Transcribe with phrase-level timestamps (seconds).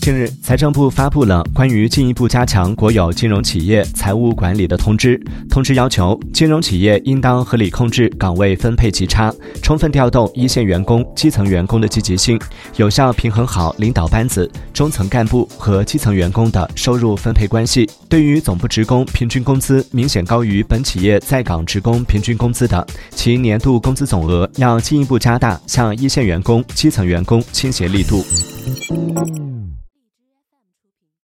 [0.00, 5.20] 近日财政部发布了关于进一步加强国有金融企业财务管理的通知。
[5.48, 12.38] 通知要求金融企业应当合理控制岗位分配级差充分调动一线员工基层员工的积极性
[12.76, 28.24] 有效平衡好领导班子中层干部和基层员工的收入分配关系对于总部职工平均工资明显高于本企业在岗职工平均工资的其年度工资总额要进一步加大向一线员工基层员工倾斜力度。